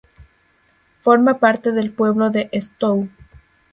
Forma 1.03 1.37
parte 1.37 1.71
del 1.73 1.91
pueblo 1.91 2.31
de 2.31 2.49
Stowe. 2.59 3.07